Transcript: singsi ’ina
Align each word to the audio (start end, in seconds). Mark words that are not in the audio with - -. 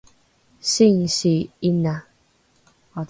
singsi 0.71 1.33
’ina 1.69 1.95